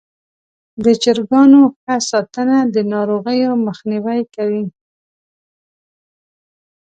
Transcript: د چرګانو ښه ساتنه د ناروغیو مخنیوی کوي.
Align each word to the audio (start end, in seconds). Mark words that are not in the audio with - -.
د 0.83 0.85
چرګانو 1.03 1.61
ښه 1.81 1.95
ساتنه 2.09 2.57
د 2.73 2.77
ناروغیو 2.93 3.51
مخنیوی 3.65 4.21
کوي. 4.35 4.65